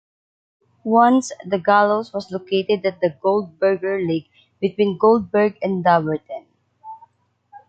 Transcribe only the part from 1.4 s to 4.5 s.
the gallows was located at the Goldberger lake